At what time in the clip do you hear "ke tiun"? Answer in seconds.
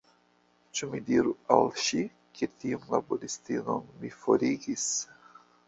2.39-2.89